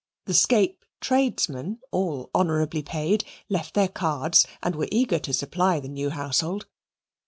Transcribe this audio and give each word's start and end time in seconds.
The 0.25 0.33
Scape 0.33 0.83
tradesmen, 0.99 1.77
all 1.91 2.31
honourably 2.33 2.81
paid, 2.81 3.23
left 3.49 3.75
their 3.75 3.87
cards, 3.87 4.47
and 4.63 4.75
were 4.75 4.87
eager 4.91 5.19
to 5.19 5.31
supply 5.31 5.79
the 5.79 5.89
new 5.89 6.09
household. 6.09 6.65